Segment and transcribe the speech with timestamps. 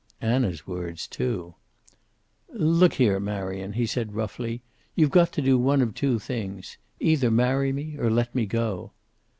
[0.19, 1.53] Anna's words, too!
[2.49, 4.63] "Look here, Marion," he said, roughly,
[4.95, 6.79] "you've got to do one of two things.
[6.99, 8.93] Either marry me or let me go."